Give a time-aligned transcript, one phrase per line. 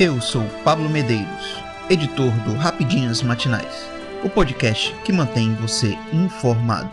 [0.00, 1.56] Eu sou Pablo Medeiros,
[1.90, 3.84] editor do Rapidinhas Matinais,
[4.24, 6.88] o podcast que mantém você informado.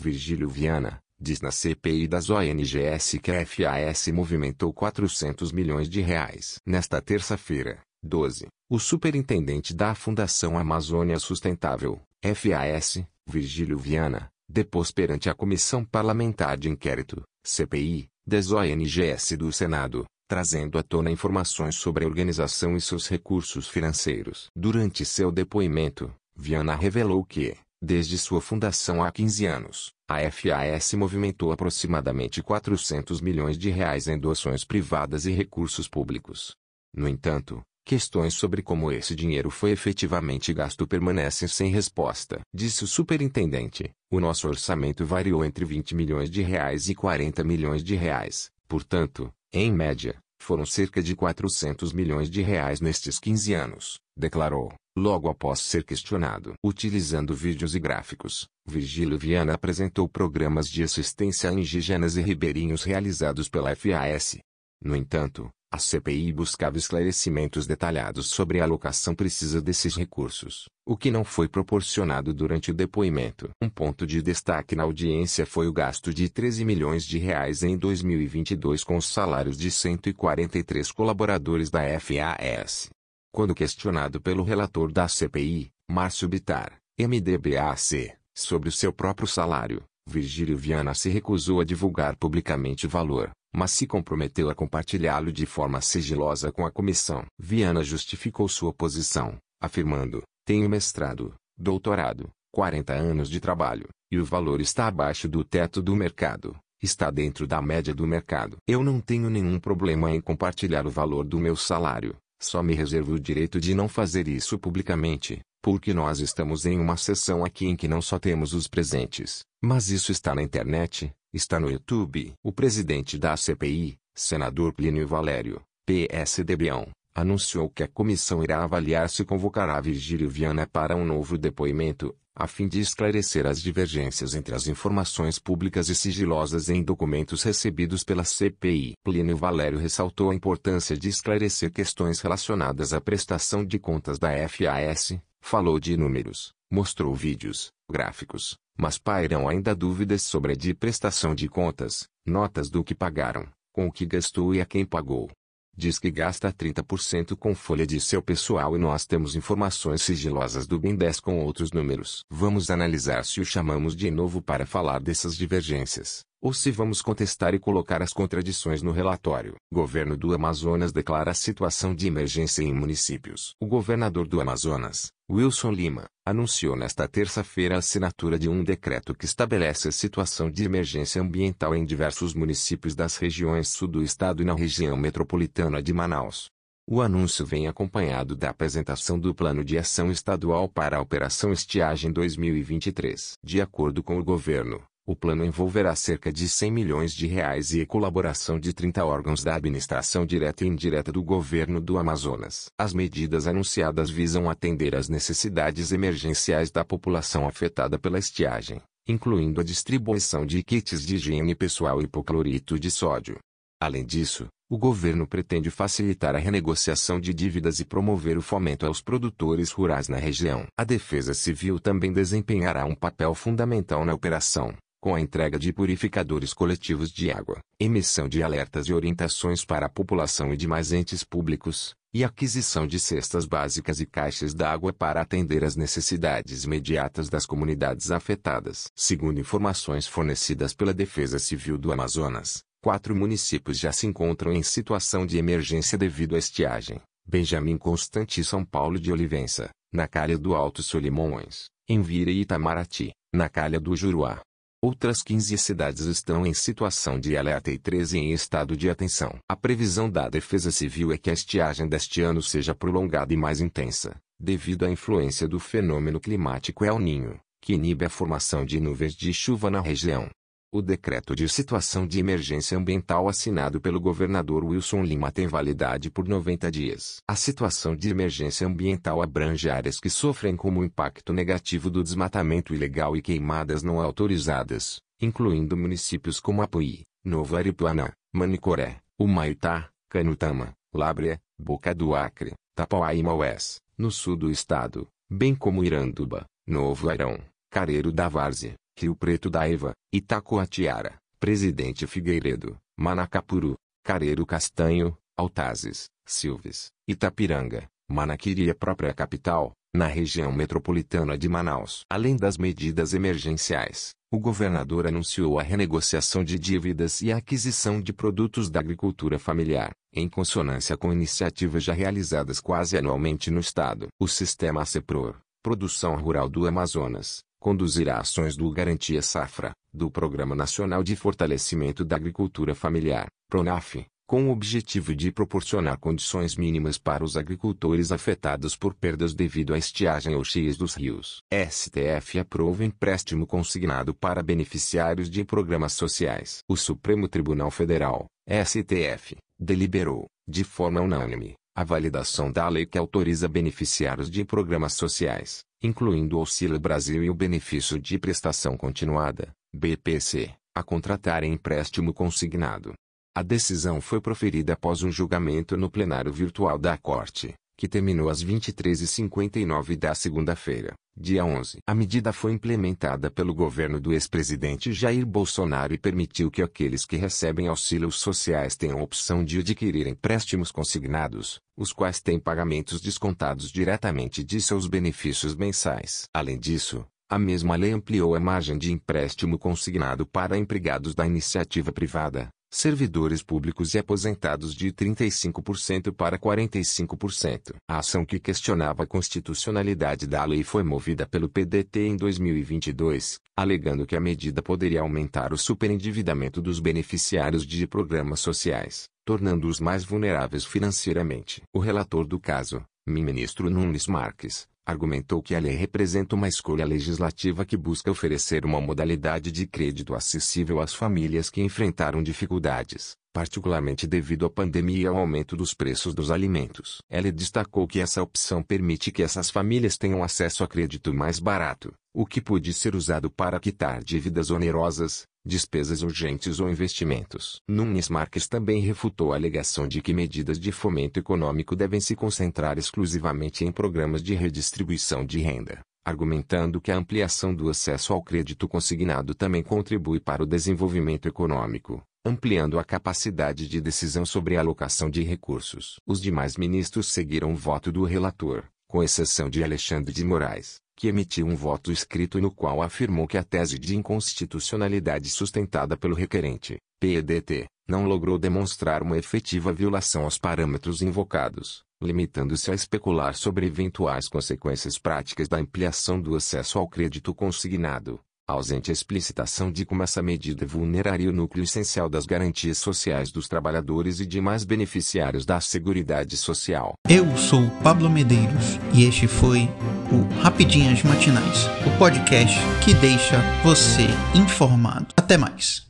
[0.00, 6.60] Virgílio Viana diz na CPI das ONGS que a FAS movimentou 400 milhões de reais.
[6.64, 15.34] Nesta terça-feira, 12, o superintendente da Fundação Amazônia Sustentável, FAS, Virgílio Viana, depôs perante a
[15.34, 22.06] Comissão Parlamentar de Inquérito, CPI, das ONGS do Senado, trazendo à tona informações sobre a
[22.06, 24.46] organização e seus recursos financeiros.
[24.54, 31.50] Durante seu depoimento, Viana revelou que, desde sua fundação há 15 anos, a FAS movimentou
[31.50, 36.54] aproximadamente 400 milhões de reais em doações privadas e recursos públicos.
[36.94, 42.38] No entanto, questões sobre como esse dinheiro foi efetivamente gasto permanecem sem resposta.
[42.54, 47.82] Disse o superintendente, o nosso orçamento variou entre 20 milhões de reais e 40 milhões
[47.82, 54.00] de reais, portanto, em média, foram cerca de 400 milhões de reais nestes 15 anos,
[54.16, 56.54] declarou, logo após ser questionado.
[56.64, 63.48] Utilizando vídeos e gráficos, Virgílio Viana apresentou programas de assistência a indígenas e ribeirinhos realizados
[63.48, 64.38] pela FAS.
[64.82, 71.12] No entanto, a CPI buscava esclarecimentos detalhados sobre a alocação precisa desses recursos, o que
[71.12, 73.50] não foi proporcionado durante o depoimento.
[73.62, 77.76] Um ponto de destaque na audiência foi o gasto de 13 milhões de reais em
[77.78, 82.90] 2022 com os salários de 143 colaboradores da FAS.
[83.32, 90.56] Quando questionado pelo relator da CPI, Márcio Bitar, MDBAC, sobre o seu próprio salário, Virgílio
[90.56, 95.80] Viana se recusou a divulgar publicamente o valor, mas se comprometeu a compartilhá-lo de forma
[95.80, 97.24] sigilosa com a comissão.
[97.38, 104.60] Viana justificou sua posição, afirmando: tenho mestrado, doutorado, 40 anos de trabalho, e o valor
[104.60, 108.56] está abaixo do teto do mercado, está dentro da média do mercado.
[108.66, 113.14] Eu não tenho nenhum problema em compartilhar o valor do meu salário, só me reservo
[113.14, 117.76] o direito de não fazer isso publicamente, porque nós estamos em uma sessão aqui em
[117.76, 122.32] que não só temos os presentes, mas isso está na internet, está no YouTube.
[122.42, 129.24] O presidente da CPI, senador Plínio Valério, PSDBão, anunciou que a comissão irá avaliar se
[129.24, 134.66] convocará Virgílio Viana para um novo depoimento, a fim de esclarecer as divergências entre as
[134.66, 138.94] informações públicas e sigilosas em documentos recebidos pela CPI.
[139.04, 145.18] Plínio Valério ressaltou a importância de esclarecer questões relacionadas à prestação de contas da FAS,
[145.40, 151.48] falou de números, mostrou vídeos, gráficos, mas pairam ainda dúvidas sobre a de prestação de
[151.48, 155.30] contas, notas do que pagaram, com o que gastou e a quem pagou.
[155.76, 160.78] Diz que gasta 30% com folha de seu pessoal e nós temos informações sigilosas do
[160.78, 162.24] BNDES com outros números.
[162.30, 167.54] Vamos analisar se o chamamos de novo para falar dessas divergências, ou se vamos contestar
[167.54, 169.56] e colocar as contradições no relatório.
[169.72, 173.54] Governo do Amazonas declara situação de emergência em municípios.
[173.60, 179.24] O governador do Amazonas, Wilson Lima, anunciou nesta terça-feira a assinatura de um decreto que
[179.24, 184.44] estabelece a situação de emergência ambiental em diversos municípios das regiões sul do estado e
[184.44, 186.50] na região metropolitana de Manaus.
[186.92, 192.10] O anúncio vem acompanhado da apresentação do Plano de Ação Estadual para a Operação Estiagem
[192.10, 193.34] 2023.
[193.44, 197.80] De acordo com o governo, o plano envolverá cerca de 100 milhões de reais e
[197.80, 202.70] a colaboração de 30 órgãos da administração direta e indireta do governo do Amazonas.
[202.78, 209.64] As medidas anunciadas visam atender às necessidades emergenciais da população afetada pela estiagem, incluindo a
[209.64, 213.38] distribuição de kits de higiene pessoal e hipoclorito de sódio.
[213.82, 219.00] Além disso, o governo pretende facilitar a renegociação de dívidas e promover o fomento aos
[219.00, 220.66] produtores rurais na região.
[220.78, 226.52] A Defesa Civil também desempenhará um papel fundamental na operação, com a entrega de purificadores
[226.52, 231.94] coletivos de água, emissão de alertas e orientações para a população e demais entes públicos,
[232.12, 238.10] e aquisição de cestas básicas e caixas d'água para atender às necessidades imediatas das comunidades
[238.10, 238.88] afetadas.
[238.94, 245.24] Segundo informações fornecidas pela Defesa Civil do Amazonas, quatro municípios já se encontram em situação
[245.24, 247.00] de emergência devido à estiagem.
[247.26, 253.12] Benjamin Constante e São Paulo de Olivença, na Calha do Alto Solimões, Envira e Itamaraty,
[253.32, 254.40] na Calha do Juruá.
[254.82, 259.38] Outras 15 cidades estão em situação de alerta e 13 em estado de atenção.
[259.46, 263.60] A previsão da Defesa Civil é que a estiagem deste ano seja prolongada e mais
[263.60, 269.14] intensa, devido à influência do fenômeno climático El Ninho, que inibe a formação de nuvens
[269.14, 270.30] de chuva na região.
[270.72, 276.28] O decreto de situação de emergência ambiental assinado pelo governador Wilson Lima tem validade por
[276.28, 277.16] 90 dias.
[277.26, 283.16] A situação de emergência ambiental abrange áreas que sofrem como impacto negativo do desmatamento ilegal
[283.16, 291.92] e queimadas não autorizadas, incluindo municípios como Apuí, Novo Aripuanã, Manicoré, Humaitá, Canutama, Lábrea, Boca
[291.92, 297.40] do Acre, Tapauá e Maués, no sul do estado, bem como Iranduba, Novo Airão,
[297.72, 306.90] Careiro da Várzea, Rio Preto da Eva, Itacoatiara, Presidente Figueiredo, Manacapuru, Careiro Castanho, Altazes, Silves,
[307.08, 312.04] Itapiranga, Manaquiri e a própria capital, na região metropolitana de Manaus.
[312.10, 318.12] Além das medidas emergenciais, o governador anunciou a renegociação de dívidas e a aquisição de
[318.12, 324.08] produtos da agricultura familiar, em consonância com iniciativas já realizadas quase anualmente no estado.
[324.20, 331.02] O sistema CEPROR, Produção Rural do Amazonas, conduzirá ações do Garantia Safra, do Programa Nacional
[331.02, 337.36] de Fortalecimento da Agricultura Familiar, PRONAF, com o objetivo de proporcionar condições mínimas para os
[337.36, 341.42] agricultores afetados por perdas devido à estiagem ou cheias dos rios.
[341.52, 346.60] STF aprova empréstimo consignado para beneficiários de programas sociais.
[346.68, 353.48] O Supremo Tribunal Federal, STF, deliberou, de forma unânime, a validação da lei que autoriza
[353.48, 360.54] beneficiários de programas sociais, incluindo o Auxílio Brasil e o Benefício de Prestação Continuada, BPC,
[360.74, 362.92] a contratarem empréstimo consignado.
[363.34, 368.44] A decisão foi proferida após um julgamento no plenário virtual da Corte, que terminou às
[368.44, 371.78] 23h59 da segunda-feira, dia 11.
[371.86, 377.16] A medida foi implementada pelo governo do ex-presidente Jair Bolsonaro e permitiu que aqueles que
[377.16, 383.72] recebem auxílios sociais tenham a opção de adquirir empréstimos consignados, os quais têm pagamentos descontados
[383.72, 386.24] diretamente de seus benefícios mensais.
[386.34, 391.90] Além disso, a mesma lei ampliou a margem de empréstimo consignado para empregados da iniciativa
[391.90, 397.74] privada, servidores públicos e aposentados de 35% para 45%.
[397.88, 404.06] A ação que questionava a constitucionalidade da lei foi movida pelo PDT em 2022, alegando
[404.06, 410.64] que a medida poderia aumentar o superendividamento dos beneficiários de programas sociais, tornando-os mais vulneráveis
[410.64, 411.62] financeiramente.
[411.74, 417.64] O relator do caso, ministro Nunes Marques, argumentou que a lei representa uma escolha legislativa
[417.64, 424.46] que busca oferecer uma modalidade de crédito acessível às famílias que enfrentaram dificuldades, particularmente devido
[424.46, 426.98] à pandemia e ao aumento dos preços dos alimentos.
[427.10, 431.92] Ele destacou que essa opção permite que essas famílias tenham acesso a crédito mais barato,
[432.12, 437.60] o que pode ser usado para quitar dívidas onerosas, despesas urgentes ou investimentos.
[437.68, 442.78] Nunes Marques também refutou a alegação de que medidas de fomento econômico devem se concentrar
[442.78, 448.68] exclusivamente em programas de redistribuição de renda, argumentando que a ampliação do acesso ao crédito
[448.68, 455.08] consignado também contribui para o desenvolvimento econômico, ampliando a capacidade de decisão sobre a alocação
[455.08, 455.98] de recursos.
[456.06, 461.08] Os demais ministros seguiram o voto do relator, com exceção de Alexandre de Moraes, que
[461.08, 466.78] emitiu um voto escrito no qual afirmou que a tese de inconstitucionalidade sustentada pelo requerente,
[467.00, 474.28] PEDT, não logrou demonstrar uma efetiva violação aos parâmetros invocados, limitando-se a especular sobre eventuais
[474.28, 478.20] consequências práticas da ampliação do acesso ao crédito consignado,
[478.50, 483.48] ausente a explicitação de como essa medida vulneraria o núcleo essencial das garantias sociais dos
[483.48, 486.94] trabalhadores e demais beneficiários da Seguridade Social.
[487.08, 489.68] Eu sou Pablo Medeiros e este foi
[490.12, 495.08] o Rapidinhas Matinais, o podcast que deixa você informado.
[495.16, 495.89] Até mais.